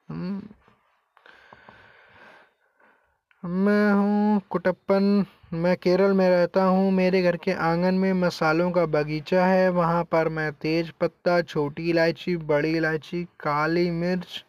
हम्म। 0.10 0.42
मैं 3.46 3.94
हूँ 3.94 4.42
कुटप्पन, 4.50 5.26
मैं 5.54 5.78
केरल 5.78 6.14
में 6.14 6.30
रहता 6.30 6.64
हूँ। 6.64 6.92
मेरे 6.92 7.22
घर 7.22 7.38
के 7.38 7.52
आँगन 7.52 7.94
में 7.94 8.14
मसालों 8.14 8.72
का 8.72 8.86
बगीचा 8.86 9.46
है। 9.46 9.70
वहाँ 9.70 10.04
पर 10.04 10.30
मैं 10.30 10.54
तेज 10.54 10.92
पत्ता, 10.92 11.42
छोटी 11.42 11.90
इलायची, 11.90 12.38
बड़ी 12.38 12.72
इलायची, 12.78 13.24
काली 13.24 13.92
मिर्च 13.92 14.46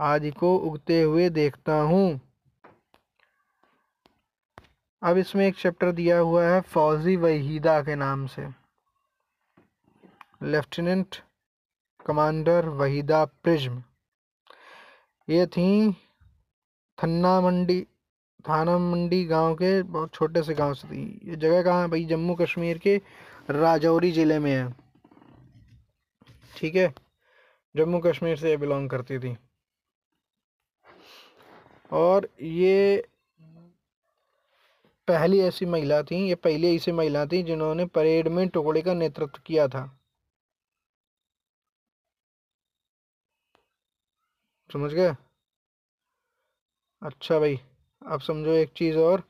आदि 0.00 0.30
को 0.30 0.56
उगते 0.56 1.02
हुए 1.02 1.28
देखता 1.30 1.74
हूँ। 1.74 2.27
अब 5.02 5.16
इसमें 5.18 5.46
एक 5.46 5.56
चैप्टर 5.56 5.92
दिया 5.92 6.18
हुआ 6.18 6.44
है, 6.44 6.60
फौजी 6.60 7.16
वहीदा 7.16 7.80
के 7.82 7.94
नाम 7.94 8.26
से। 8.26 8.46
Lieutenant 10.42 11.16
commander 12.06 12.68
Waheeda 12.68 13.24
Prinz. 13.24 13.82
ये 15.28 15.46
थी 15.46 15.92
थन्ना 16.98 17.40
मंडी 17.40 17.86
थाना 18.48 18.76
मंडी 18.78 19.24
गाँव 19.24 19.54
के 19.54 19.82
बहुत 19.82 20.14
छोटे 20.14 20.42
से 20.42 20.54
गाँव 20.54 20.74
से 20.74 20.88
थी। 20.88 21.20
ये 21.24 21.36
जगह 21.36 21.62
कहाँ 21.62 21.82
है 21.82 21.88
भाई? 21.88 22.04
जम्मू 22.04 22.34
कश्मीर 22.34 22.78
के 22.78 22.96
राजौरी 23.50 24.12
ज़िले 24.12 24.38
में 24.38 24.50
है। 24.52 24.72
ठीक 26.56 26.74
है? 26.74 26.94
जम्मू 27.76 28.00
कश्मीर 28.00 28.36
से 28.36 28.50
ये 28.50 28.56
बिलोंग 28.56 28.90
करती 28.90 29.18
थी। 29.18 29.36
और 31.92 32.28
ये 32.42 33.08
पहली 35.08 35.40
ऐसी 35.40 35.66
महिला 35.66 36.02
थी, 36.02 36.16
ये 36.28 36.34
पहली 36.34 36.74
ऐसी 36.76 36.92
महिला 36.92 37.24
थी 37.26 37.42
जिन्होंने 37.42 37.86
परेड 37.86 38.28
में 38.28 38.48
टुकड़े 38.48 38.82
का 38.82 38.94
नेतृत्व 38.94 39.40
किया 39.46 39.66
था। 39.68 39.84
समझ 44.70 44.92
गए? 44.92 45.14
अच्छा 47.02 47.38
भाई, 47.38 47.58
अब 48.02 48.20
समझो 48.20 48.52
एक 48.52 48.72
चीज़ 48.76 48.96
और। 48.98 49.22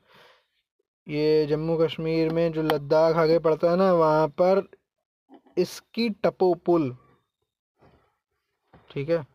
ये 1.07 1.45
जम्मू 1.45 1.77
कश्मीर 1.77 2.33
में 2.33 2.51
जो 2.51 2.61
लद्दाख 2.63 3.15
आगे 3.15 3.39
पड़ता 3.39 3.69
है 3.71 3.77
ना, 3.77 3.91
वहाँ 3.93 4.27
पर 4.41 4.67
इसकी 5.57 6.09
टपो 6.23 6.53
पुल, 6.55 6.95
ठीक 8.91 9.09
है? 9.09 9.25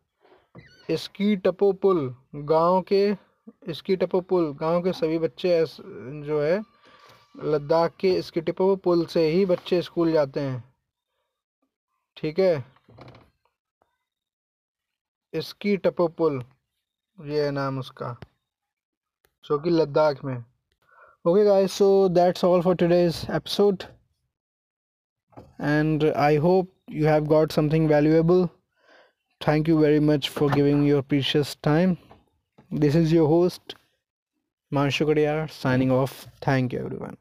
इसकी 0.90 1.36
टपो 1.36 1.72
पुल 1.72 2.14
गाँव 2.34 2.80
के 2.82 3.04
इसकी 3.68 3.96
पुल, 3.96 4.52
गाँव 4.60 4.82
के 4.82 4.92
सभी 4.92 5.18
बच्चे 5.18 5.64
जो 6.26 6.40
है, 6.42 6.62
लद्दाख 7.44 7.96
के 8.00 8.12
इसकी 8.14 8.40
टपो 8.40 8.74
पुल 8.76 9.04
से 9.06 9.26
ही 9.28 9.44
बच्चे 9.46 9.80
स्कूल 9.82 10.12
जाते 10.12 10.40
हैं। 10.40 10.62
ठीक 12.16 12.38
है? 12.38 12.64
इसकी 15.32 15.76
टपो 15.76 16.08
पुल, 16.08 16.42
ये 17.18 17.44
है 17.44 17.50
नाम 17.50 17.78
उसका, 17.78 18.16
जो 19.44 19.58
कि 19.58 19.70
लद्दाख 19.70 20.24
में। 20.24 20.36
Okay 21.24 21.44
guys 21.44 21.72
so 21.72 22.08
that's 22.08 22.44
all 22.44 22.62
for 22.62 22.74
today's 22.74 23.26
episode 23.30 23.82
and 25.60 26.04
I 26.04 26.36
hope 26.36 26.70
you 26.90 27.06
have 27.06 27.24
got 27.26 27.52
something 27.52 27.88
valuable 27.88 28.46
thank 29.40 29.68
you 29.68 29.78
very 29.78 30.00
much 30.00 30.28
for 30.28 30.52
giving 30.52 30.86
your 30.88 31.02
precious 31.02 31.56
time 31.64 31.96
this 32.70 32.94
is 32.94 33.12
your 33.12 33.28
host 33.28 33.74
manshu 34.72 35.50
signing 35.50 35.90
off. 35.90 36.26
Thank 36.40 36.72
you 36.72 36.80
everyone 36.80 37.16